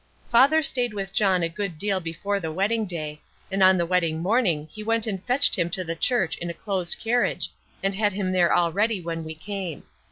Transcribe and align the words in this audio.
Father 0.29 0.63
stayed 0.63 0.95
with 0.95 1.13
John 1.13 1.43
a 1.43 1.47
good 1.47 1.77
deal 1.77 1.99
before 1.99 2.39
the 2.39 2.51
wedding 2.51 2.85
day, 2.87 3.21
and 3.51 3.61
on 3.61 3.77
the 3.77 3.85
wedding 3.85 4.19
morning 4.19 4.67
he 4.71 4.81
went 4.81 5.05
and 5.05 5.23
fetched 5.25 5.55
him 5.55 5.69
to 5.69 5.83
the 5.83 5.95
church 5.95 6.39
in 6.39 6.49
a 6.49 6.55
closed 6.55 6.97
carriage 6.99 7.51
and 7.83 7.93
had 7.93 8.13
him 8.13 8.31
there 8.31 8.51
all 8.51 8.71
ready 8.71 8.99
when 8.99 9.23
we 9.23 9.35
came. 9.35 9.83